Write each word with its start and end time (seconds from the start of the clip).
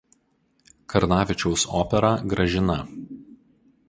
Karnavičiaus 0.93 1.65
operą 1.81 2.11
„Gražina“. 2.33 2.79